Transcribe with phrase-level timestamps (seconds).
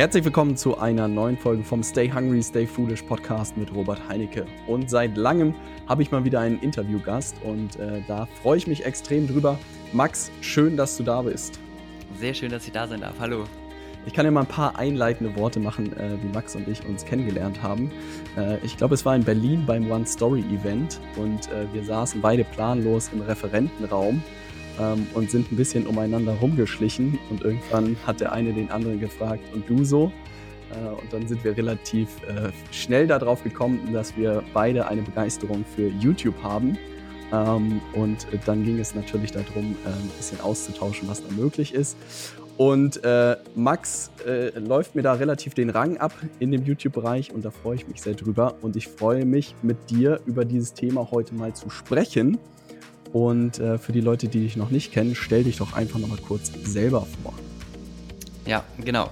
[0.00, 4.46] Herzlich willkommen zu einer neuen Folge vom Stay Hungry, Stay Foolish Podcast mit Robert Heinecke.
[4.66, 5.54] Und seit langem
[5.90, 9.58] habe ich mal wieder einen Interviewgast und äh, da freue ich mich extrem drüber.
[9.92, 11.60] Max, schön, dass du da bist.
[12.18, 13.16] Sehr schön, dass ich da sein darf.
[13.20, 13.44] Hallo.
[14.06, 17.04] Ich kann ja mal ein paar einleitende Worte machen, äh, wie Max und ich uns
[17.04, 17.92] kennengelernt haben.
[18.38, 22.22] Äh, ich glaube, es war in Berlin beim One Story Event und äh, wir saßen
[22.22, 24.22] beide planlos im Referentenraum
[24.80, 29.42] ähm, und sind ein bisschen umeinander rumgeschlichen und irgendwann hat der eine den anderen gefragt,
[29.52, 30.12] und du so?
[30.70, 35.64] Äh, und dann sind wir relativ äh, schnell darauf gekommen, dass wir beide eine Begeisterung
[35.76, 36.78] für YouTube haben.
[37.32, 41.96] Ähm, und dann ging es natürlich darum, äh, ein bisschen auszutauschen, was da möglich ist.
[42.56, 47.42] Und äh, Max äh, läuft mir da relativ den Rang ab in dem YouTube-Bereich und
[47.42, 48.56] da freue ich mich sehr drüber.
[48.60, 52.38] Und ich freue mich, mit dir über dieses Thema heute mal zu sprechen.
[53.12, 56.18] Und äh, für die Leute, die dich noch nicht kennen, stell dich doch einfach nochmal
[56.18, 57.34] kurz selber vor.
[58.46, 59.10] Ja, genau.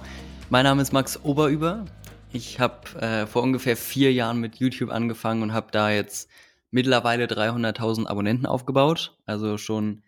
[0.49, 1.85] Mein Name ist Max Oberüber.
[2.31, 6.29] Ich habe äh, vor ungefähr vier Jahren mit YouTube angefangen und habe da jetzt
[6.71, 9.17] mittlerweile 300.000 Abonnenten aufgebaut.
[9.25, 10.03] Also schon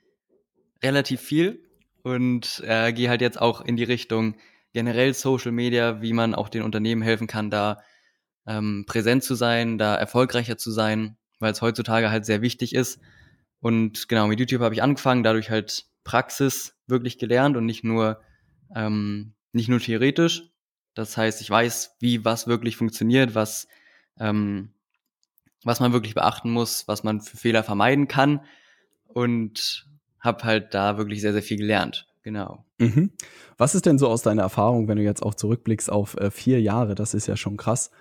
[0.82, 1.60] relativ viel.
[2.04, 4.36] Und äh, gehe halt jetzt auch in die Richtung
[4.74, 7.82] generell Social Media, wie man auch den Unternehmen helfen kann, da
[8.48, 13.00] ähm, präsent zu sein, da erfolgreicher zu sein, weil es heutzutage halt sehr wichtig ist
[13.62, 18.20] und genau, mit YouTube habe ich angefangen, dadurch halt Praxis wirklich gelernt und nicht nur,
[18.76, 20.44] ähm, nicht nur theoretisch.
[20.96, 23.68] Das heißt, ich weiß, wie was wirklich funktioniert, was,
[24.20, 24.74] ähm,
[25.64, 28.42] was man wirklich beachten muss, was man für Fehler vermeiden kann
[29.08, 29.88] und
[30.20, 32.08] habe halt da wirklich sehr, sehr viel gelernt.
[32.24, 32.66] Genau.
[32.80, 33.12] Mhm.
[33.58, 36.62] Was ist denn so aus deiner Erfahrung, wenn du jetzt auch zurückblickst auf äh, vier
[36.62, 36.96] Jahre?
[36.96, 37.92] Das ist ja schon krass.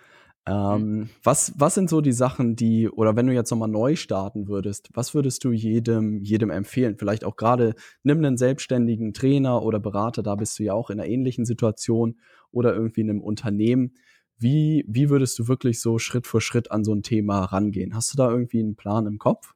[0.50, 1.10] Ähm, mhm.
[1.22, 4.88] was, was sind so die Sachen, die, oder wenn du jetzt nochmal neu starten würdest,
[4.94, 6.96] was würdest du jedem, jedem empfehlen?
[6.98, 10.98] Vielleicht auch gerade, nimm einen selbstständigen Trainer oder Berater, da bist du ja auch in
[10.98, 12.18] einer ähnlichen Situation
[12.50, 13.94] oder irgendwie in einem Unternehmen.
[14.38, 17.94] Wie, wie würdest du wirklich so Schritt für Schritt an so ein Thema rangehen?
[17.94, 19.54] Hast du da irgendwie einen Plan im Kopf?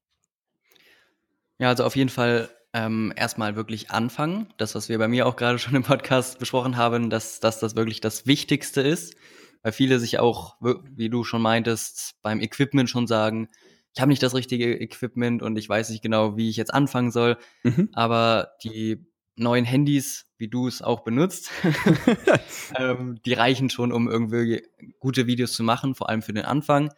[1.58, 4.46] Ja, also auf jeden Fall ähm, erstmal wirklich anfangen.
[4.58, 7.74] Das, was wir bei mir auch gerade schon im Podcast besprochen haben, dass, dass das
[7.74, 9.16] wirklich das Wichtigste ist
[9.64, 13.48] weil viele sich auch, wie du schon meintest, beim Equipment schon sagen,
[13.94, 17.10] ich habe nicht das richtige Equipment und ich weiß nicht genau, wie ich jetzt anfangen
[17.10, 17.38] soll.
[17.62, 17.88] Mhm.
[17.94, 21.50] Aber die neuen Handys, wie du es auch benutzt,
[22.78, 24.66] ähm, die reichen schon, um irgendwie
[25.00, 26.92] gute Videos zu machen, vor allem für den Anfang.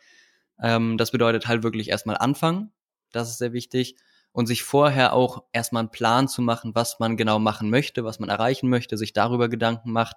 [0.61, 2.73] Ähm, das bedeutet halt wirklich erstmal anfangen.
[3.13, 3.95] Das ist sehr wichtig.
[4.33, 8.19] Und sich vorher auch erstmal einen Plan zu machen, was man genau machen möchte, was
[8.19, 10.17] man erreichen möchte, sich darüber Gedanken macht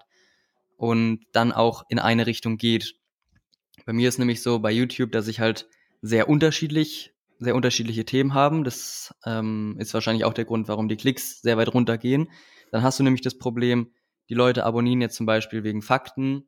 [0.79, 2.95] und dann auch in eine Richtung geht.
[3.85, 5.67] Bei mir ist nämlich so bei YouTube, dass ich halt
[6.01, 8.63] sehr unterschiedlich, sehr unterschiedliche Themen haben.
[8.63, 12.31] Das ähm, ist wahrscheinlich auch der Grund, warum die Klicks sehr weit runtergehen.
[12.71, 13.91] Dann hast du nämlich das Problem,
[14.29, 16.47] die Leute abonnieren jetzt zum Beispiel wegen Fakten.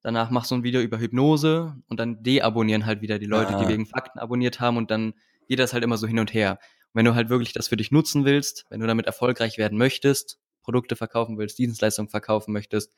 [0.00, 3.64] Danach machst du ein Video über Hypnose und dann deabonnieren halt wieder die Leute, ah.
[3.64, 5.14] die wegen Fakten abonniert haben und dann
[5.48, 6.60] geht das halt immer so hin und her.
[6.92, 9.76] Und wenn du halt wirklich das für dich nutzen willst, wenn du damit erfolgreich werden
[9.76, 12.92] möchtest, Produkte verkaufen willst, Dienstleistungen verkaufen möchtest,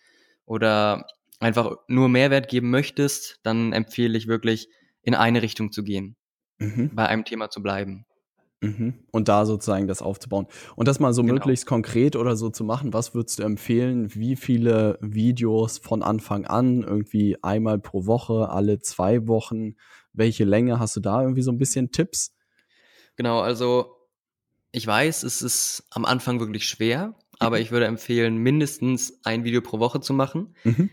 [0.46, 1.06] oder
[1.40, 4.68] einfach nur Mehrwert geben möchtest, dann empfehle ich wirklich,
[5.02, 6.16] in eine Richtung zu gehen,
[6.58, 6.90] mhm.
[6.94, 8.06] bei einem Thema zu bleiben.
[8.64, 8.94] Mhm.
[9.10, 10.46] Und da sozusagen das aufzubauen.
[10.74, 11.34] Und das mal so genau.
[11.34, 14.14] möglichst konkret oder so zu machen, was würdest du empfehlen?
[14.14, 16.82] Wie viele Videos von Anfang an?
[16.82, 19.74] Irgendwie einmal pro Woche, alle zwei Wochen?
[20.14, 20.78] Welche Länge?
[20.78, 22.34] Hast du da irgendwie so ein bisschen Tipps?
[23.16, 23.94] Genau, also
[24.72, 29.60] ich weiß, es ist am Anfang wirklich schwer, aber ich würde empfehlen, mindestens ein Video
[29.60, 30.54] pro Woche zu machen.
[30.64, 30.90] Mhm.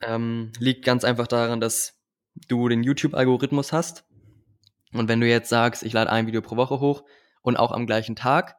[0.00, 2.00] Ähm, liegt ganz einfach daran, dass
[2.48, 4.04] du den YouTube-Algorithmus hast.
[4.92, 7.04] Und wenn du jetzt sagst, ich lade ein Video pro Woche hoch
[7.42, 8.56] und auch am gleichen Tag,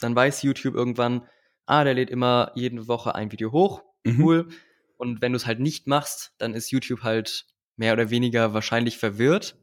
[0.00, 1.26] dann weiß YouTube irgendwann,
[1.66, 3.82] ah, der lädt immer jede Woche ein Video hoch.
[4.04, 4.20] Mhm.
[4.22, 4.48] Cool.
[4.96, 8.98] Und wenn du es halt nicht machst, dann ist YouTube halt mehr oder weniger wahrscheinlich
[8.98, 9.56] verwirrt.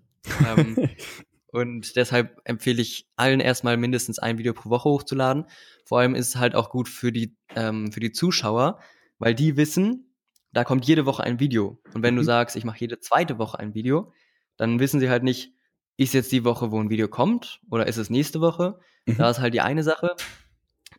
[0.45, 0.75] ähm,
[1.51, 5.45] und deshalb empfehle ich allen erstmal mindestens ein Video pro Woche hochzuladen.
[5.85, 8.79] Vor allem ist es halt auch gut für die, ähm, für die Zuschauer,
[9.17, 10.13] weil die wissen,
[10.51, 11.81] da kommt jede Woche ein Video.
[11.93, 12.19] Und wenn mhm.
[12.19, 14.11] du sagst, ich mache jede zweite Woche ein Video,
[14.57, 15.53] dann wissen sie halt nicht,
[15.95, 18.79] ist jetzt die Woche, wo ein Video kommt, oder ist es nächste Woche?
[19.05, 19.17] Mhm.
[19.17, 20.15] Da ist halt die eine Sache.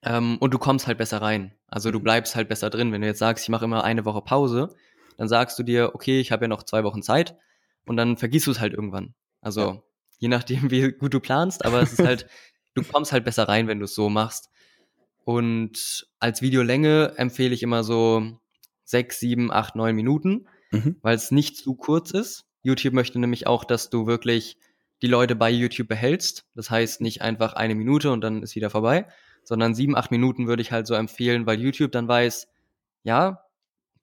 [0.03, 1.55] Ähm, und du kommst halt besser rein.
[1.67, 2.05] Also du mhm.
[2.05, 2.91] bleibst halt besser drin.
[2.91, 4.75] Wenn du jetzt sagst, ich mache immer eine Woche Pause,
[5.19, 7.37] dann sagst du dir, okay, ich habe ja noch zwei Wochen Zeit
[7.85, 9.15] und dann vergisst du es halt irgendwann.
[9.41, 9.83] Also ja
[10.19, 12.27] je nachdem, wie gut du planst, aber es ist halt,
[12.75, 14.51] du kommst halt besser rein, wenn du es so machst.
[15.25, 18.39] Und als Videolänge empfehle ich immer so
[18.85, 20.97] sechs, sieben, acht, neun Minuten, mhm.
[21.03, 22.47] weil es nicht zu kurz ist.
[22.63, 24.57] YouTube möchte nämlich auch, dass du wirklich
[25.03, 26.47] die Leute bei YouTube behältst.
[26.55, 29.07] Das heißt nicht einfach eine Minute und dann ist wieder vorbei,
[29.45, 32.49] sondern sieben, acht Minuten würde ich halt so empfehlen, weil YouTube dann weiß,
[33.03, 33.45] ja,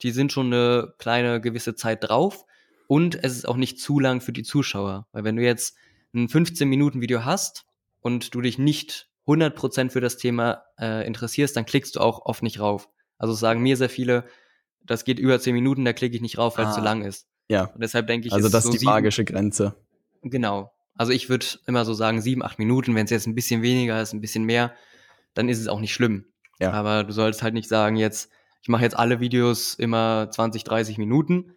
[0.02, 2.46] die sind schon eine kleine gewisse Zeit drauf
[2.88, 5.08] und es ist auch nicht zu lang für die Zuschauer.
[5.12, 5.76] Weil wenn du jetzt
[6.16, 7.66] ein 15-Minuten-Video hast
[8.02, 12.44] und du dich nicht 100% für das Thema äh, interessierst, dann klickst du auch oft
[12.44, 12.90] nicht rauf.
[13.18, 14.26] Also sagen mir sehr viele,
[14.84, 17.28] das geht über 10 Minuten, da klicke ich nicht rauf, weil es zu lang ist.
[17.50, 17.66] Ja.
[17.66, 19.76] Und deshalb denke ich, Also ist das so ist die sieben- magische Grenze.
[20.22, 20.72] Genau.
[20.96, 22.96] Also ich würde immer so sagen, sieben, acht Minuten.
[22.96, 24.74] Wenn es jetzt ein bisschen weniger ist, ein bisschen mehr,
[25.34, 26.26] dann ist es auch nicht schlimm.
[26.60, 26.72] Ja.
[26.72, 28.30] Aber du solltest halt nicht sagen, jetzt,
[28.62, 31.54] ich mache jetzt alle Videos immer 20, 30 Minuten.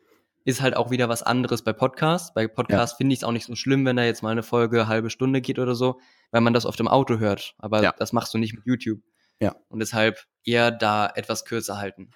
[0.49, 2.33] Ist halt auch wieder was anderes bei Podcasts.
[2.33, 4.79] Bei Podcasts finde ich es auch nicht so schlimm, wenn da jetzt mal eine Folge
[4.81, 6.01] eine halbe Stunde geht oder so,
[6.31, 7.55] weil man das auf dem Auto hört.
[7.59, 7.93] Aber Ja.
[7.99, 9.01] das machst du nicht mit YouTube.
[9.41, 9.57] Ja.
[9.69, 12.11] Und deshalb eher da etwas kürzer halten.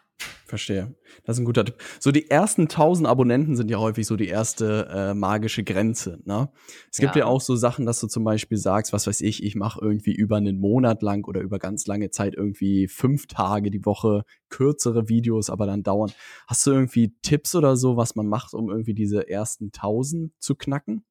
[0.47, 0.95] Verstehe.
[1.25, 1.77] Das ist ein guter Tipp.
[1.99, 6.21] So die ersten 1000 Abonnenten sind ja häufig so die erste äh, magische Grenze.
[6.25, 6.51] Ne?
[6.91, 7.21] Es gibt ja.
[7.21, 7.27] Ja.
[7.27, 10.37] auch so Sachen, dass du zum Beispiel sagst, was weiß ich, ich mache irgendwie über
[10.37, 15.49] einen Monat lang oder über ganz lange Zeit irgendwie fünf Tage die Woche kürzere Videos,
[15.49, 16.13] aber dann dauern.
[16.47, 20.55] Hast du irgendwie Tipps oder so, was man macht, um irgendwie diese ersten 1000 zu
[20.55, 21.05] knacken?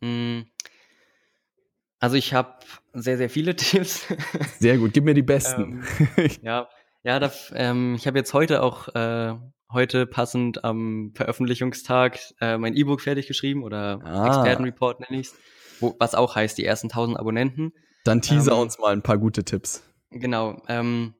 [0.00, 0.40] Mm.
[2.02, 2.54] Also ich habe
[2.92, 4.08] sehr, sehr viele Tipps.
[4.58, 5.84] Sehr gut, gib mir die besten.
[6.42, 6.68] Ja,
[7.04, 9.34] ja, da, ähm, ich habe jetzt heute auch äh,
[9.70, 14.26] heute passend am Veröffentlichungstag äh, mein E-Book fertig geschrieben oder Ah.
[14.26, 15.36] Expertenreport nenne ich's,
[15.78, 17.72] wo, was auch heißt die ersten 1000 Abonnenten.
[18.02, 19.84] Dann teaser ähm, uns mal ein paar gute Tipps.
[20.10, 20.60] Genau.
[20.66, 21.14] Ähm,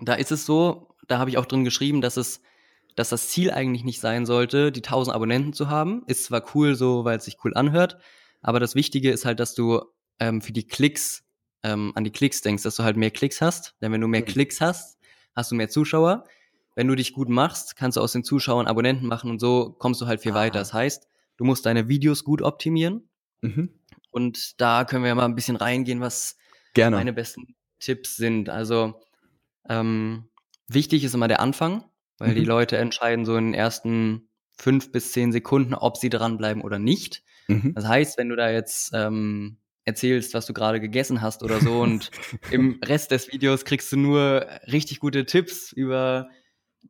[0.00, 2.40] da ist es so, da habe ich auch drin geschrieben, dass es,
[2.96, 6.02] dass das Ziel eigentlich nicht sein sollte, die 1000 Abonnenten zu haben.
[6.08, 7.98] Ist zwar cool so, weil es sich cool anhört,
[8.42, 9.82] aber das Wichtige ist halt, dass du
[10.20, 11.24] ähm, für die Klicks
[11.62, 13.74] ähm, an die Klicks denkst, dass du halt mehr Klicks hast.
[13.80, 14.22] Denn wenn du mehr.
[14.22, 14.98] Klicks hast,
[15.34, 16.24] hast du mehr Zuschauer.
[16.74, 20.00] Wenn du dich gut machst, kannst du aus den Zuschauern Abonnenten machen und so kommst
[20.00, 20.36] du halt viel Ah.
[20.36, 20.58] weiter.
[20.58, 21.08] Das heißt,
[21.38, 23.08] du musst deine Videos gut optimieren.
[23.40, 23.70] Mhm.
[24.10, 26.36] Und da können wir mal ein bisschen reingehen, was
[26.74, 26.96] Gerne.
[26.96, 28.48] meine besten Tipps sind.
[28.48, 29.00] Also
[29.68, 30.28] ähm,
[30.68, 31.84] wichtig ist immer der Anfang,
[32.18, 32.46] weil die Mhm.
[32.46, 34.28] Leute entscheiden so in den ersten
[34.58, 37.22] fünf bis zehn Sekunden, ob sie dranbleiben oder nicht.
[37.48, 37.74] Mhm.
[37.74, 41.80] Das heißt, wenn du da jetzt ähm, erzählst, was du gerade gegessen hast oder so
[41.80, 42.10] und
[42.50, 46.28] im Rest des Videos kriegst du nur richtig gute Tipps über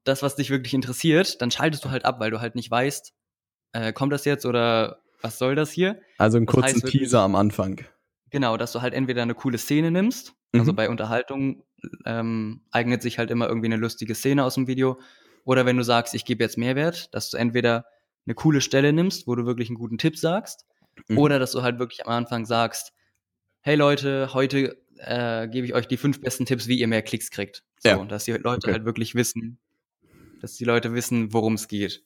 [0.04, 3.12] das, was dich wirklich interessiert, dann schaltest du halt ab, weil du halt nicht weißt,
[3.72, 6.00] äh, kommt das jetzt oder was soll das hier?
[6.18, 7.82] Also einen Das kurzen heißt Teaser am Anfang.
[8.30, 10.76] Genau, dass du halt entweder eine coole Szene nimmst, also Mhm.
[10.76, 11.62] bei Unterhaltung
[12.04, 14.98] ähm, eignet sich halt immer irgendwie eine lustige Szene aus dem Video,
[15.44, 17.84] oder wenn du sagst, ich gebe jetzt Mehrwert, dass du entweder
[18.26, 20.66] eine coole Stelle nimmst, wo du wirklich einen guten Tipp sagst,
[21.08, 21.18] Mhm.
[21.18, 22.92] oder dass du halt wirklich am Anfang sagst,
[23.60, 27.30] hey Leute, heute äh, gebe ich euch die fünf besten Tipps, wie ihr mehr Klicks
[27.30, 27.64] kriegt.
[27.82, 27.96] So, Ja.
[27.96, 28.72] und dass die Leute Okay.
[28.72, 29.58] halt wirklich wissen,
[30.40, 32.02] dass die Leute wissen, worum es geht.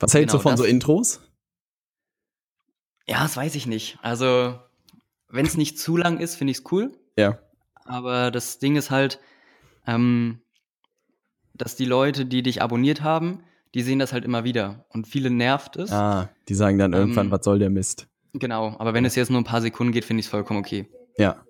[0.00, 1.20] Was hältst du genau, von so das- Intros?
[3.06, 3.98] Ja, das weiß ich nicht.
[4.02, 4.58] Also,
[5.28, 6.98] wenn es nicht zu lang ist, finde ich es cool.
[7.18, 7.38] Ja.
[7.84, 9.20] Aber das Ding ist halt,
[9.86, 10.40] ähm,
[11.52, 14.86] dass die Leute, die dich abonniert haben, die sehen das halt immer wieder.
[14.90, 15.90] Und viele nervt es.
[15.92, 18.06] Ah, die sagen dann irgendwann, Ähm, was soll der Mist?
[18.32, 18.74] Genau.
[18.78, 20.88] Aber wenn es jetzt nur ein paar Sekunden geht, finde ich es vollkommen okay.
[21.18, 21.44] Ja.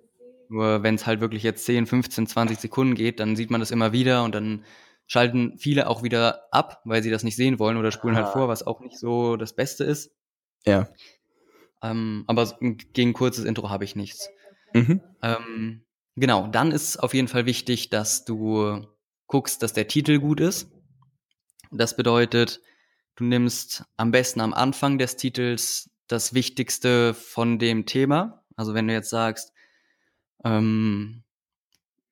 [0.49, 3.71] Nur wenn es halt wirklich jetzt 10, 15, 20 Sekunden geht, dann sieht man das
[3.71, 4.63] immer wieder und dann
[5.07, 8.23] schalten viele auch wieder ab, weil sie das nicht sehen wollen oder spulen Ah.
[8.23, 10.11] halt vor, was auch nicht so das Beste ist.
[10.65, 10.87] Ja.
[11.81, 12.57] Ähm, aber
[12.93, 14.29] gegen kurzes Intro habe ich nichts.
[14.73, 15.01] Mhm.
[15.21, 15.81] Ähm,
[16.15, 18.85] genau, dann ist auf jeden Fall wichtig, dass du
[19.27, 20.71] guckst, dass der Titel gut ist.
[21.77, 22.61] Das bedeutet,
[23.15, 28.43] du nimmst am besten am Anfang des Titels das Wichtigste von dem Thema.
[28.55, 29.51] Also wenn du jetzt sagst,
[30.43, 31.23] ähm,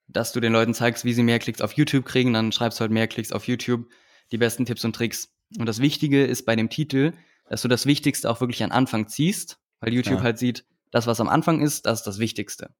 [0.07, 2.81] dass du den Leuten zeigst, wie sie mehr Klicks auf YouTube kriegen, dann schreibst du
[2.81, 3.87] halt mehr Klicks auf YouTube,
[4.31, 5.33] die besten Tipps und Tricks.
[5.57, 7.13] Und das Wichtige ist bei dem Titel,
[7.49, 10.23] dass du das Wichtigste auch wirklich an Anfang ziehst, weil YouTube Ja.
[10.23, 12.73] halt sieht, das, was am Anfang ist, das ist das Wichtigste.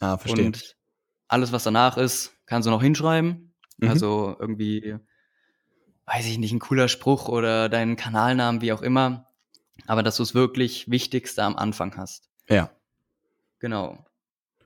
[0.00, 0.46] Ah, verstehe.
[0.46, 0.76] Und
[1.28, 3.54] alles, was danach ist, kannst du noch hinschreiben.
[3.78, 3.88] Mhm.
[3.88, 4.96] Also irgendwie,
[6.06, 9.26] weiß ich nicht, ein cooler Spruch oder deinen Kanalnamen, wie auch immer.
[9.86, 12.28] Aber dass du es wirklich Wichtigste am Anfang hast.
[12.48, 12.70] ja.
[13.58, 14.04] Genau.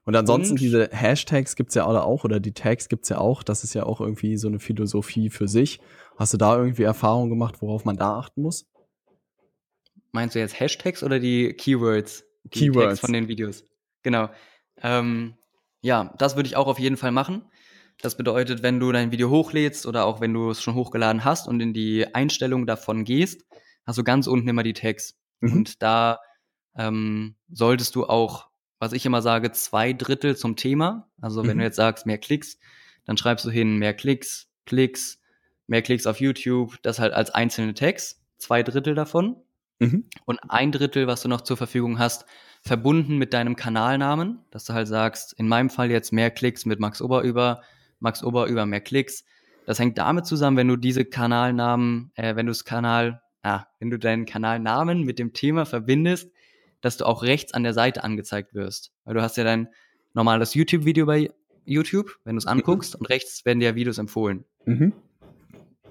[0.04, 3.44] Und ansonsten Und- diese Hashtags gibt's ja alle auch oder die Tags gibt's ja auch.
[3.44, 5.78] Das ist ja auch irgendwie so eine Philosophie für sich.
[6.18, 8.66] Hast du da irgendwie Erfahrung gemacht, worauf man da achten muss?
[10.10, 12.24] Meinst du jetzt Hashtags oder die Keywords?
[12.44, 12.86] Die Keywords.
[12.88, 13.62] Tags von den Videos.
[14.02, 14.28] Genau.
[14.82, 15.36] Ähm,
[15.82, 17.44] ja, das würde ich auch auf jeden Fall machen.
[18.02, 21.46] Das bedeutet, wenn du dein Video hochlädst oder auch wenn du es schon hochgeladen hast
[21.48, 23.44] und in die Einstellung davon gehst,
[23.86, 25.16] hast du ganz unten immer die Tags.
[25.40, 25.52] Mhm.
[25.52, 26.18] Und da
[26.76, 31.10] ähm, solltest du auch, was ich immer sage, zwei Drittel zum Thema.
[31.20, 31.60] Also wenn Mhm.
[31.60, 32.58] du jetzt sagst, mehr Klicks,
[33.04, 35.18] dann schreibst du hin mehr Klicks, Klicks,
[35.66, 39.36] mehr Klicks auf YouTube, das halt als einzelne Tags, zwei Drittel davon.
[39.78, 40.08] Mhm.
[40.24, 42.24] Und ein Drittel, was du noch zur Verfügung hast,
[42.62, 46.78] verbunden mit deinem Kanalnamen, dass du halt sagst, in meinem Fall jetzt mehr Klicks mit
[46.80, 47.62] Max Oberüber,
[48.00, 49.24] Max Oberüber mehr Klicks.
[49.66, 53.90] Das hängt damit zusammen, wenn du diese Kanalnamen, äh, wenn du das Kanal, ah, wenn
[53.90, 56.30] du deinen Kanalnamen mit dem Thema verbindest,
[56.80, 58.92] dass du auch rechts an der Seite angezeigt wirst.
[59.04, 59.68] Weil du hast ja dein
[60.14, 61.30] normales YouTube-Video bei
[61.64, 62.52] YouTube, wenn du es mhm.
[62.52, 64.44] anguckst, und rechts werden dir Videos empfohlen.
[64.64, 64.92] Mhm.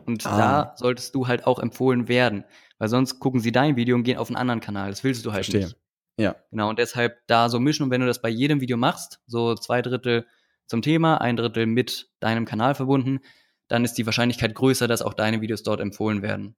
[0.05, 0.37] Und ah.
[0.37, 2.43] da solltest du halt auch empfohlen werden,
[2.79, 4.89] weil sonst gucken sie dein Video und gehen auf einen anderen Kanal.
[4.89, 5.65] Das willst du halt Verstehe.
[5.65, 5.77] nicht.
[6.17, 6.35] Ja.
[6.51, 9.55] Genau, und deshalb da so mischen und wenn du das bei jedem Video machst, so
[9.55, 10.25] zwei Drittel
[10.69, 13.19] zum Thema, ein Drittel mit deinem Kanal verbunden,
[13.67, 16.55] dann ist die Wahrscheinlichkeit größer, dass auch deine Videos dort empfohlen werden.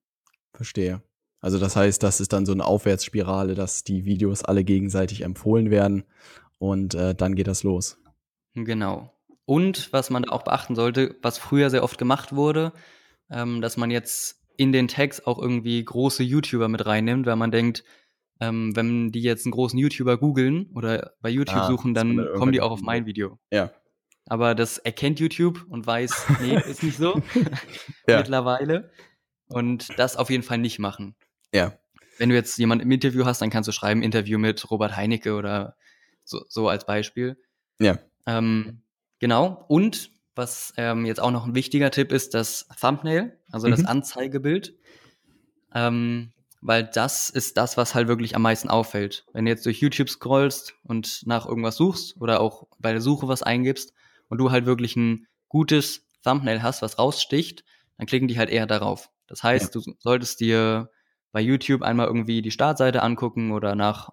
[0.54, 1.02] Verstehe.
[1.40, 5.72] Also das heißt, das ist dann so eine Aufwärtsspirale, dass die Videos alle gegenseitig empfohlen
[5.72, 6.04] werden
[6.60, 7.98] und äh, dann geht das los.
[8.54, 9.12] Genau.
[9.46, 12.74] Und was man da auch beachten sollte, was früher sehr oft gemacht wurde,
[13.30, 17.50] ähm, dass man jetzt in den Tags auch irgendwie große YouTuber mit reinnimmt, weil man
[17.50, 17.84] denkt,
[18.42, 22.52] ähm, wenn die jetzt einen großen YouTuber googeln oder bei YouTube ah, suchen, dann kommen
[22.52, 23.40] die auch auf mein Video.
[23.52, 23.72] Ja.
[24.28, 27.22] Aber das erkennt YouTube und weiß, nee, ist nicht so
[28.08, 28.18] ja.
[28.18, 28.92] mittlerweile.
[29.48, 31.16] Und das auf jeden Fall nicht machen.
[31.54, 31.78] Ja.
[32.18, 35.36] Wenn du jetzt jemanden im Interview hast, dann kannst du schreiben, Interview mit Robert Heinecke
[35.36, 35.76] oder
[36.24, 37.38] so, so als Beispiel.
[37.80, 37.98] Ja.
[38.26, 38.84] Ähm,
[39.20, 39.66] genau.
[39.68, 43.72] Und was ähm, jetzt auch noch ein wichtiger Tipp ist, das Thumbnail, also mhm.
[43.72, 44.76] das Anzeigebild.
[45.74, 49.26] Ähm, weil das ist das, was halt wirklich am meisten auffällt.
[49.34, 53.28] Wenn du jetzt durch YouTube scrollst und nach irgendwas suchst oder auch bei der Suche
[53.28, 53.94] was eingibst
[54.32, 57.66] und du halt wirklich ein gutes Thumbnail hast, was raussticht,
[57.98, 59.10] dann klicken die halt eher darauf.
[59.28, 59.82] Das heißt, ja.
[59.82, 60.90] du solltest dir
[61.34, 64.10] bei YouTube einmal irgendwie die Startseite angucken oder nach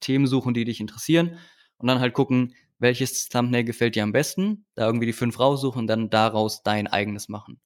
[0.00, 1.38] Themen suchen, die dich interessieren
[1.78, 5.80] und dann halt gucken, welches Thumbnail gefällt dir am besten, da irgendwie die fünf raussuchen
[5.80, 7.58] und dann daraus dein eigenes machen.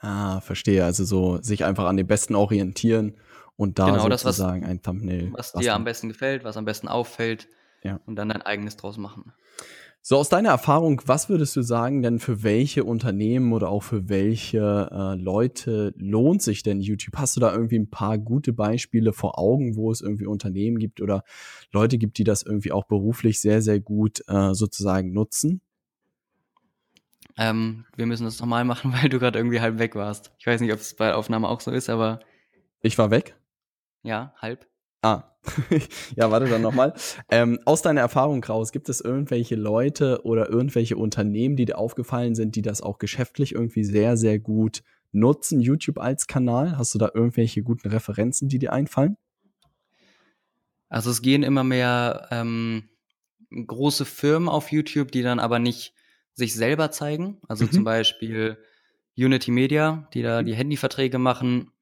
[0.00, 0.84] Ah, verstehe.
[0.84, 3.16] Also so sich einfach an dem Besten orientieren
[3.56, 5.32] und da genau, sozusagen das, was, ein Thumbnail.
[5.32, 7.48] Was dir am besten gefällt, was am besten auffällt
[7.82, 7.98] ja.
[8.06, 9.32] und dann dein eigenes draus machen.
[10.00, 14.08] So, aus deiner Erfahrung, was würdest du sagen, denn für welche Unternehmen oder auch für
[14.08, 17.16] welche äh, Leute lohnt sich denn YouTube?
[17.16, 21.02] Hast du da irgendwie ein paar gute Beispiele vor Augen, wo es irgendwie Unternehmen gibt
[21.02, 21.24] oder
[21.72, 25.60] Leute gibt, die das irgendwie auch beruflich sehr, sehr gut äh, sozusagen nutzen?
[27.36, 30.32] Ähm, wir müssen das nochmal machen, weil du gerade irgendwie halb weg warst.
[30.38, 32.20] Ich weiß nicht, ob es bei der Aufnahme auch so ist, aber.
[32.80, 33.36] Ich war weg?
[34.02, 34.66] Ja, halb.
[35.02, 35.24] Ah,
[36.16, 36.94] ja, warte dann nochmal.
[37.30, 42.34] ähm, aus deiner Erfahrung, Kraus, gibt es irgendwelche Leute oder irgendwelche Unternehmen, die dir aufgefallen
[42.34, 46.76] sind, die das auch geschäftlich irgendwie sehr, sehr gut nutzen, YouTube als Kanal?
[46.76, 49.16] Hast du da irgendwelche guten Referenzen, die dir einfallen?
[50.88, 52.88] Also es gehen immer mehr ähm,
[53.50, 55.94] große Firmen auf YouTube, die dann aber nicht
[56.34, 57.38] sich selber zeigen.
[57.48, 57.72] Also mhm.
[57.72, 58.58] zum Beispiel
[59.16, 61.72] Unity Media, die da die Handyverträge machen.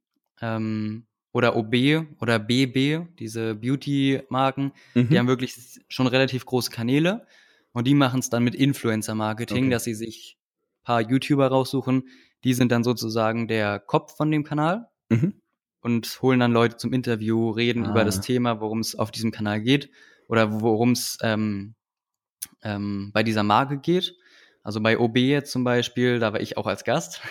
[0.41, 5.09] Ähm, oder OB oder BB, diese Beauty-Marken, mhm.
[5.11, 5.55] die haben wirklich
[5.87, 7.27] schon relativ große Kanäle
[7.73, 9.71] und die machen es dann mit Influencer-Marketing, okay.
[9.71, 12.09] dass sie sich ein paar YouTuber raussuchen,
[12.43, 15.35] die sind dann sozusagen der Kopf von dem Kanal mhm.
[15.83, 17.91] und holen dann Leute zum Interview, reden ah.
[17.91, 19.91] über das Thema, worum es auf diesem Kanal geht
[20.29, 21.75] oder worum es ähm,
[22.63, 24.17] ähm, bei dieser Marke geht.
[24.63, 27.21] Also bei OB jetzt zum Beispiel, da war ich auch als Gast.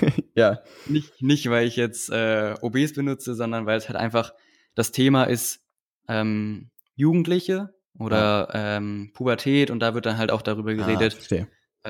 [0.36, 0.60] ja.
[0.86, 4.32] Nicht, nicht, weil ich jetzt äh, OBs benutze, sondern weil es halt einfach
[4.74, 5.60] das Thema ist
[6.08, 8.76] ähm, Jugendliche oder ja.
[8.76, 11.16] ähm, Pubertät und da wird dann halt auch darüber ah, geredet.
[11.32, 11.46] Ah,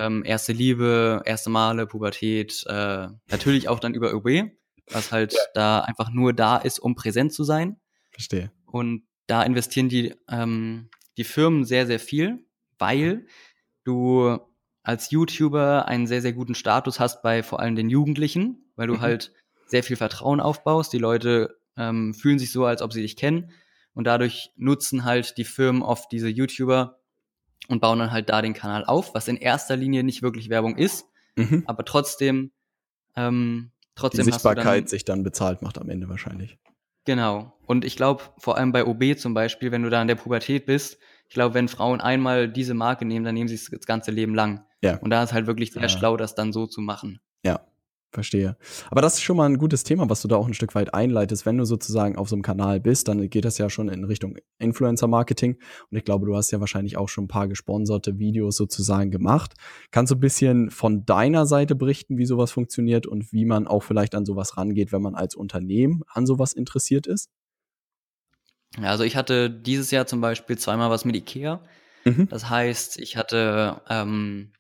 [0.07, 4.51] ähm, erste Liebe, erste Male, Pubertät, äh, natürlich auch dann über OB,
[4.91, 5.41] was halt ja.
[5.55, 7.81] da einfach nur da ist, um präsent zu sein.
[8.11, 8.53] Verstehe.
[8.67, 12.45] Und da investieren die, ähm, die Firmen sehr, sehr viel,
[12.79, 13.27] weil
[13.85, 14.39] du
[14.87, 18.95] als YouTuber einen sehr, sehr guten Status hast bei vor allem den Jugendlichen, weil du
[18.95, 19.01] mhm.
[19.01, 19.33] halt
[19.67, 20.93] sehr viel Vertrauen aufbaust.
[20.93, 23.51] Die Leute ähm, fühlen sich so, als ob sie dich kennen.
[23.95, 27.01] Und dadurch nutzen halt die Firmen oft diese YouTuber
[27.67, 30.77] und bauen dann halt da den Kanal auf, was in erster Linie nicht wirklich Werbung
[30.77, 31.65] ist, mhm.
[31.67, 32.53] aber trotzdem,
[33.17, 36.59] ähm, trotzdem die Sichtbarkeit dann, sich dann bezahlt macht am Ende wahrscheinlich.
[37.07, 37.59] Genau.
[37.67, 40.65] Und ich glaube, vor allem bei OB zum Beispiel, wenn du da in der Pubertät
[40.65, 44.11] bist, ich glaube, wenn Frauen einmal diese Marke nehmen, dann nehmen sie es das ganze
[44.11, 44.65] Leben lang.
[44.83, 44.99] Ja.
[44.99, 45.89] Und da ist halt wirklich sehr ja.
[45.89, 47.21] schlau, das dann so zu machen.
[47.45, 47.61] Ja,
[48.13, 48.57] verstehe.
[48.91, 50.95] Aber das ist schon mal ein gutes Thema, was du da auch ein Stück weit
[50.95, 51.45] einleitest.
[51.45, 54.39] Wenn du sozusagen auf so einem Kanal bist, dann geht das ja schon in Richtung
[54.59, 55.57] Influencer-Marketing.
[55.91, 59.55] Und ich glaube, du hast ja wahrscheinlich auch schon ein paar gesponserte Videos sozusagen gemacht.
[59.91, 63.83] Kannst du ein bisschen von deiner Seite berichten, wie sowas funktioniert und wie man auch
[63.83, 67.31] vielleicht an sowas rangeht, wenn man als Unternehmen an sowas interessiert ist?
[68.79, 71.63] Ja, also ich hatte dieses Jahr zum Beispiel zweimal was mit Ikea.
[72.05, 72.29] Mhm.
[72.29, 74.53] Das heißt, ich hatte ähm,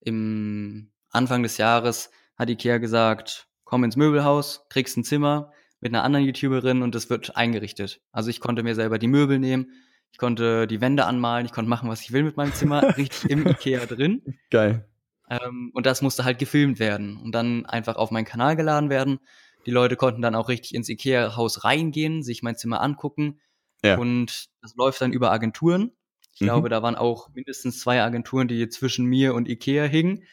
[0.00, 6.04] im Anfang des Jahres hat Ikea gesagt, komm ins Möbelhaus, kriegst ein Zimmer mit einer
[6.04, 8.00] anderen YouTuberin und es wird eingerichtet.
[8.12, 9.70] Also ich konnte mir selber die Möbel nehmen,
[10.12, 13.30] ich konnte die Wände anmalen, ich konnte machen, was ich will mit meinem Zimmer, richtig
[13.30, 14.22] im Ikea drin.
[14.50, 14.88] Geil.
[15.28, 19.18] Ähm, und das musste halt gefilmt werden und dann einfach auf meinen Kanal geladen werden.
[19.66, 23.40] Die Leute konnten dann auch richtig ins Ikea-Haus reingehen, sich mein Zimmer angucken.
[23.82, 23.98] Ja.
[23.98, 25.92] Und das läuft dann über Agenturen.
[26.32, 26.46] Ich mhm.
[26.46, 30.24] glaube, da waren auch mindestens zwei Agenturen, die zwischen mir und Ikea hingen.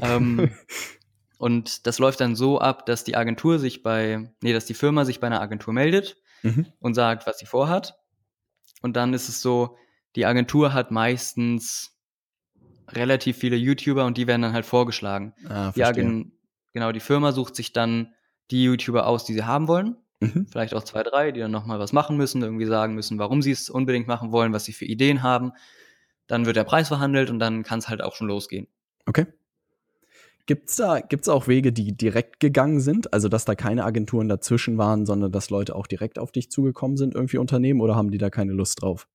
[0.00, 0.50] Ähm,
[1.38, 5.04] und das läuft dann so ab, dass die Agentur sich bei, nee, dass die Firma
[5.04, 6.66] sich bei einer Agentur meldet mhm.
[6.80, 7.98] und sagt, was sie vorhat.
[8.82, 9.76] Und dann ist es so,
[10.16, 11.98] die Agentur hat meistens
[12.88, 15.34] relativ viele YouTuber und die werden dann halt vorgeschlagen.
[15.48, 16.32] Ah, die Agen
[16.72, 18.12] genau, die Firma sucht sich dann
[18.50, 19.96] die YouTuber aus, die sie haben wollen.
[20.20, 20.46] Mhm.
[20.50, 23.50] Vielleicht auch zwei, drei, die dann nochmal was machen müssen, irgendwie sagen müssen, warum sie
[23.50, 25.52] es unbedingt machen wollen, was sie für Ideen haben.
[26.26, 28.68] Dann wird der Preis verhandelt und dann kann es halt auch schon losgehen.
[29.06, 29.26] Okay.
[30.46, 33.12] Gibt es da gibt's auch Wege, die direkt gegangen sind?
[33.14, 36.98] Also, dass da keine Agenturen dazwischen waren, sondern dass Leute auch direkt auf dich zugekommen
[36.98, 39.08] sind, irgendwie Unternehmen, oder haben die da keine Lust drauf?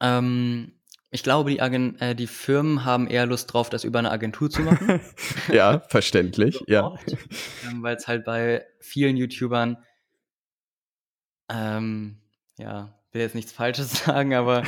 [0.00, 0.72] Ähm,
[1.14, 4.48] ich glaube, die, Agen äh, die Firmen haben eher Lust drauf, das über eine Agentur
[4.48, 4.98] zu machen.
[5.52, 6.96] ja, verständlich, ja.
[7.68, 9.76] Ähm, Weil es halt bei vielen YouTubern,
[11.50, 12.16] ähm,
[12.56, 14.62] ja, will jetzt nichts Falsches sagen, aber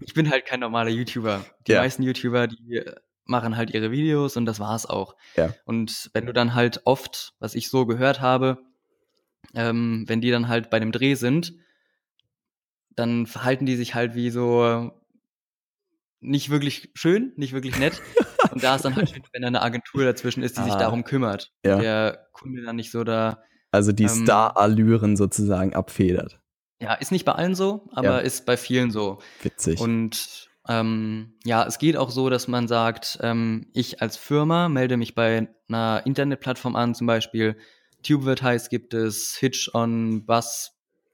[0.00, 1.42] ich bin halt kein normaler YouTuber.
[1.66, 1.80] Die ja.
[1.80, 2.84] meisten YouTuber, die
[3.24, 5.16] machen halt ihre Videos und das war's auch.
[5.36, 5.54] Ja.
[5.64, 8.58] Und wenn du dann halt oft, was ich so gehört habe,
[9.54, 11.54] ähm, wenn die dann halt bei dem Dreh sind,
[12.90, 14.92] dann verhalten die sich halt wie so
[16.20, 18.00] nicht wirklich schön, nicht wirklich nett.
[18.52, 21.04] Und da ist dann halt, wenn da eine Agentur dazwischen ist, die ah, sich darum
[21.04, 21.52] kümmert.
[21.64, 21.78] Ja.
[21.78, 23.42] Der Kunde dann nicht so da.
[23.70, 26.40] Also die ähm, Star-Allüren sozusagen abfedert.
[26.80, 28.18] Ja, ist nicht bei allen so, aber ja.
[28.18, 29.18] ist bei vielen so.
[29.42, 29.80] Witzig.
[29.80, 34.96] Und ähm, ja, es geht auch so, dass man sagt, ähm, ich als Firma melde
[34.96, 37.56] mich bei einer Internetplattform an, zum Beispiel
[38.02, 40.72] TubeVertise gibt es, Hitch on Bus,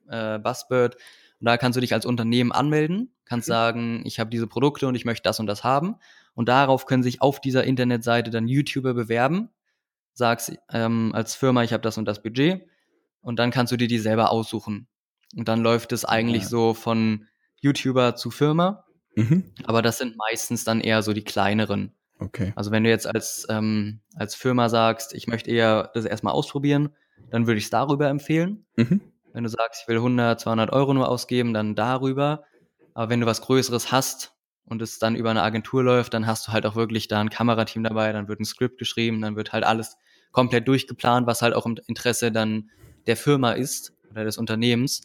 [0.09, 0.97] äh, Buzzbird.
[1.41, 3.53] Und da kannst du dich als Unternehmen anmelden, kannst mhm.
[3.53, 5.97] sagen, ich habe diese Produkte und ich möchte das und das haben.
[6.35, 9.51] Und darauf können sich auf dieser Internetseite dann YouTuber bewerben.
[10.13, 12.67] Sagst ähm, als Firma, ich habe das und das Budget.
[13.21, 14.87] Und dann kannst du dir die selber aussuchen.
[15.37, 16.49] Und dann läuft es eigentlich ja.
[16.49, 17.27] so von
[17.61, 18.85] YouTuber zu Firma.
[19.17, 19.53] Mhm.
[19.65, 21.93] Aber das sind meistens dann eher so die kleineren.
[22.19, 22.53] Okay.
[22.57, 26.91] Also wenn du jetzt als, ähm, als Firma sagst, ich möchte eher das erstmal ausprobieren,
[27.31, 28.67] dann würde ich es darüber empfehlen.
[28.77, 29.01] Mhm.
[29.33, 32.45] Wenn du sagst, ich will 100, 200 Euro nur ausgeben, dann darüber.
[32.95, 34.33] Aber wenn du was Größeres hast
[34.65, 37.29] und es dann über eine Agentur läuft, dann hast du halt auch wirklich da ein
[37.29, 39.97] Kamerateam dabei, dann wird ein Skript geschrieben, dann wird halt alles
[40.33, 42.71] komplett durchgeplant, was halt auch im Interesse dann
[43.07, 45.03] der Firma ist oder des Unternehmens.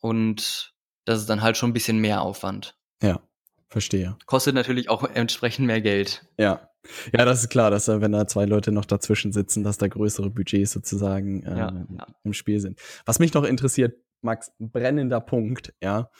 [0.00, 0.74] Und
[1.04, 2.76] das ist dann halt schon ein bisschen mehr Aufwand.
[3.02, 3.20] Ja,
[3.68, 4.16] verstehe.
[4.26, 6.26] Kostet natürlich auch entsprechend mehr Geld.
[6.38, 6.70] Ja.
[7.12, 10.30] Ja, das ist klar, dass wenn da zwei Leute noch dazwischen sitzen, dass da größere
[10.30, 12.06] Budgets sozusagen äh, ja, ja.
[12.22, 12.78] im Spiel sind.
[13.04, 16.10] Was mich noch interessiert, Max, brennender Punkt, ja.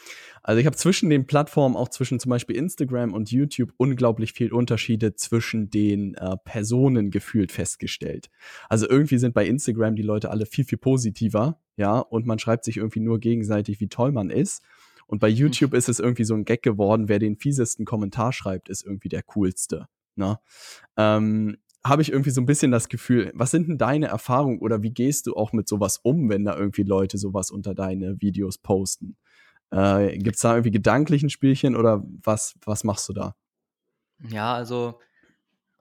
[0.42, 4.52] Also ich habe zwischen den Plattformen, auch zwischen zum Beispiel Instagram und YouTube, unglaublich viel
[4.52, 8.30] Unterschiede zwischen den äh, Personen gefühlt festgestellt.
[8.68, 12.64] Also irgendwie sind bei Instagram die Leute alle viel, viel positiver, ja, und man schreibt
[12.64, 14.62] sich irgendwie nur gegenseitig, wie toll man ist.
[15.06, 15.36] Und bei mhm.
[15.36, 19.08] YouTube ist es irgendwie so ein Gag geworden, wer den fiesesten Kommentar schreibt, ist irgendwie
[19.08, 19.88] der coolste.
[20.16, 20.38] Ne?
[20.96, 24.82] Ähm, habe ich irgendwie so ein bisschen das Gefühl, was sind denn deine Erfahrungen oder
[24.82, 28.58] wie gehst du auch mit sowas um, wenn da irgendwie Leute sowas unter deine Videos
[28.58, 29.16] posten?
[29.70, 33.34] Äh, Gibt es da irgendwie gedanklichen Spielchen oder was, was machst du da?
[34.28, 35.00] Ja, also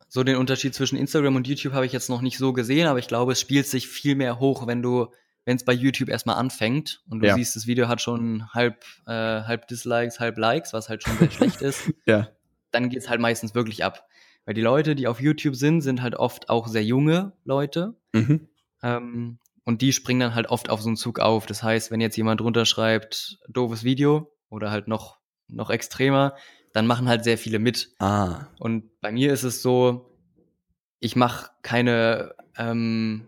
[0.08, 3.00] so den Unterschied zwischen Instagram und YouTube habe ich jetzt noch nicht so gesehen, aber
[3.00, 5.08] ich glaube, es spielt sich viel mehr hoch, wenn du
[5.46, 7.36] wenn es bei YouTube erstmal anfängt und du ja.
[7.36, 11.30] siehst, das Video hat schon halb, äh, halb Dislikes, halb Likes, was halt schon sehr
[11.32, 12.30] schlecht ist, ja.
[12.72, 14.08] dann es halt meistens wirklich ab.
[14.46, 17.96] Weil die Leute, die auf YouTube sind, sind halt oft auch sehr junge Leute.
[18.14, 18.48] Mhm.
[18.84, 21.46] Ähm, und die springen dann halt oft auf so einen Zug auf.
[21.48, 26.36] Das heißt, wenn jetzt jemand drunter schreibt, doofes Video oder halt noch, noch extremer,
[26.74, 27.96] dann machen halt sehr viele mit.
[28.00, 28.48] Ah.
[28.60, 30.12] Und bei mir ist es so,
[31.00, 33.26] ich mache keine, ähm,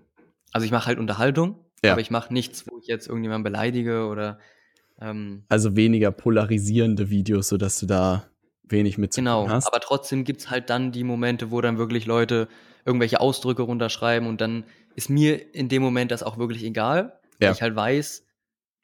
[0.51, 1.91] also ich mache halt Unterhaltung ja.
[1.91, 4.39] Aber ich mache nichts, wo ich jetzt irgendjemanden beleidige oder.
[4.99, 8.25] Ähm, also weniger polarisierende Videos, sodass du da
[8.69, 9.65] wenig mit genau, hast.
[9.65, 12.47] Genau, aber trotzdem gibt es halt dann die Momente, wo dann wirklich Leute
[12.85, 14.63] irgendwelche Ausdrücke runterschreiben und dann
[14.95, 17.47] ist mir in dem Moment das auch wirklich egal, ja.
[17.47, 18.25] weil ich halt weiß,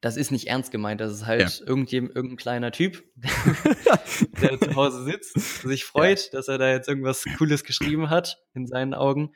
[0.01, 1.67] das ist nicht ernst gemeint, das ist halt ja.
[1.67, 3.03] irgendjemand, irgendein kleiner Typ,
[4.41, 6.31] der zu Hause sitzt, sich freut, ja.
[6.33, 9.31] dass er da jetzt irgendwas Cooles geschrieben hat in seinen Augen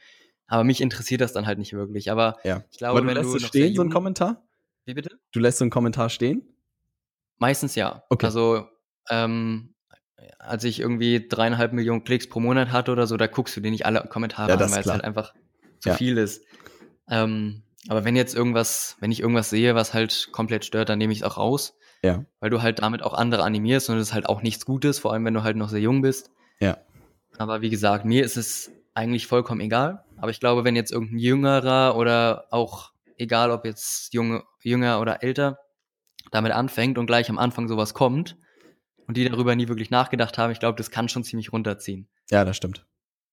[0.47, 2.09] aber mich interessiert das dann halt nicht wirklich.
[2.09, 2.63] Aber ja.
[2.71, 4.47] ich glaube, Aber du wenn lässt du stehen, so ein Kommentar?
[4.85, 5.19] Wie bitte?
[5.31, 6.41] Du lässt so einen Kommentar stehen?
[7.37, 8.03] Meistens ja.
[8.09, 8.25] Okay.
[8.25, 8.65] Also,
[9.09, 9.75] ähm,
[10.39, 13.71] als ich irgendwie dreieinhalb Millionen Klicks pro Monat hatte oder so, da guckst du dir
[13.71, 15.33] nicht alle Kommentare ja, an, weil es halt einfach
[15.79, 15.95] zu ja.
[15.95, 16.43] viel ist.
[17.09, 21.13] Ähm, aber wenn jetzt irgendwas, wenn ich irgendwas sehe, was halt komplett stört, dann nehme
[21.13, 21.77] ich es auch raus.
[22.03, 22.25] Ja.
[22.39, 25.13] Weil du halt damit auch andere animierst und es ist halt auch nichts Gutes, vor
[25.13, 26.31] allem wenn du halt noch sehr jung bist.
[26.59, 26.77] Ja.
[27.37, 30.03] Aber wie gesagt, mir ist es eigentlich vollkommen egal.
[30.17, 35.23] Aber ich glaube, wenn jetzt irgendein Jüngerer oder auch egal, ob jetzt junge, jünger oder
[35.23, 35.59] älter,
[36.31, 38.37] damit anfängt und gleich am Anfang sowas kommt
[39.07, 42.07] und die darüber nie wirklich nachgedacht haben, ich glaube, das kann schon ziemlich runterziehen.
[42.29, 42.85] Ja, das stimmt.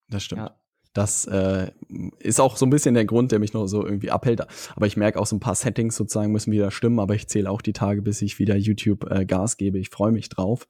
[0.08, 0.42] Das stimmt.
[0.42, 0.56] Ja.
[0.94, 1.72] Das äh,
[2.20, 4.40] ist auch so ein bisschen der Grund, der mich noch so irgendwie abhält.
[4.76, 7.00] Aber ich merke auch so ein paar Settings sozusagen müssen wieder stimmen.
[7.00, 9.80] Aber ich zähle auch die Tage, bis ich wieder YouTube äh, Gas gebe.
[9.80, 10.68] Ich freue mich drauf.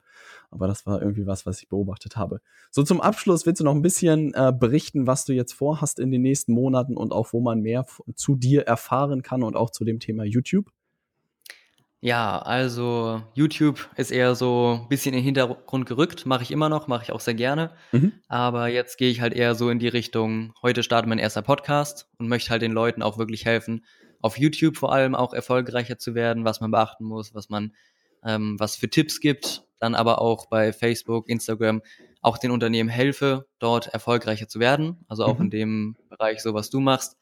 [0.49, 2.41] Aber das war irgendwie was, was ich beobachtet habe.
[2.71, 6.09] So zum Abschluss willst du noch ein bisschen äh, berichten, was du jetzt vorhast in
[6.09, 9.85] den nächsten Monaten und auch wo man mehr zu dir erfahren kann und auch zu
[9.85, 10.71] dem Thema YouTube?
[12.01, 16.69] Ja, also YouTube ist eher so ein bisschen in den Hintergrund gerückt, mache ich immer
[16.69, 17.71] noch, mache ich auch sehr gerne.
[17.91, 18.13] Mhm.
[18.27, 22.07] Aber jetzt gehe ich halt eher so in die Richtung, heute startet mein erster Podcast
[22.19, 23.85] und möchte halt den Leuten auch wirklich helfen,
[24.21, 27.73] auf YouTube vor allem auch erfolgreicher zu werden, was man beachten muss, was man,
[28.23, 31.81] ähm, was für Tipps gibt, dann aber auch bei Facebook, Instagram
[32.25, 35.05] auch den Unternehmen helfe, dort erfolgreicher zu werden.
[35.07, 35.45] Also auch mhm.
[35.45, 37.17] in dem Bereich, so was du machst.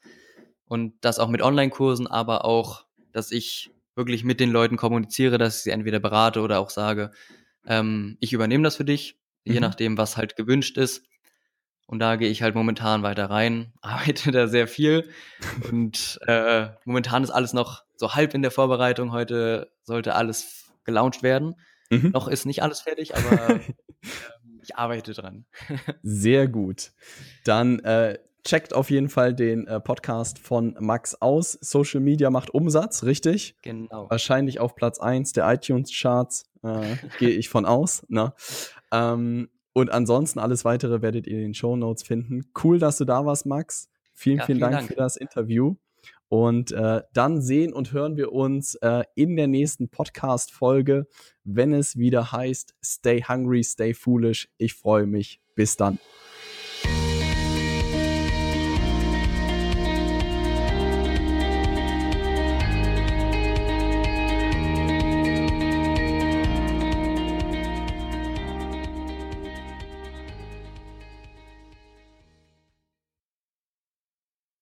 [0.66, 5.58] Und das auch mit Online-Kursen, aber auch, dass ich wirklich mit den Leuten kommuniziere, dass
[5.58, 7.10] ich sie entweder berate oder auch sage,
[7.66, 9.60] ähm, ich übernehme das für dich, je mhm.
[9.60, 11.04] nachdem, was halt gewünscht ist.
[11.86, 15.08] Und da gehe ich halt momentan weiter rein, arbeite da sehr viel.
[15.70, 19.12] Und äh, momentan ist alles noch so halb in der Vorbereitung.
[19.12, 21.54] Heute sollte alles gelauncht werden.
[21.90, 22.10] Mhm.
[22.10, 23.60] Noch ist nicht alles fertig, aber äh,
[24.62, 25.44] ich arbeite dran.
[26.02, 26.92] sehr gut.
[27.44, 31.58] Dann äh, checkt auf jeden Fall den äh, Podcast von Max aus.
[31.60, 33.56] Social Media macht Umsatz, richtig?
[33.62, 34.08] Genau.
[34.10, 38.04] Wahrscheinlich auf Platz 1 der iTunes-Charts, äh, gehe ich von aus.
[38.08, 38.34] Ne?
[38.92, 42.50] Ähm, und ansonsten alles weitere werdet ihr in den Show Notes finden.
[42.62, 43.88] Cool, dass du da warst, Max.
[44.12, 45.74] Vielen, ja, vielen, vielen Dank, Dank, für das Interview.
[46.28, 51.06] Und äh, dann sehen und hören wir uns äh, in der nächsten Podcast-Folge,
[51.44, 54.48] wenn es wieder heißt Stay Hungry, Stay Foolish.
[54.58, 55.40] Ich freue mich.
[55.54, 55.98] Bis dann.